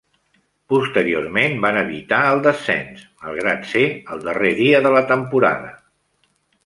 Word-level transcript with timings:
Posteriorment 0.73 1.59
van 1.65 1.77
evitar 1.81 2.21
el 2.29 2.41
descens, 2.47 3.03
malgrat 3.27 3.69
ser 3.75 3.85
el 4.17 4.25
darrer 4.31 4.55
dia 4.63 4.81
de 4.87 4.95
la 4.97 5.05
temporada. 5.13 5.71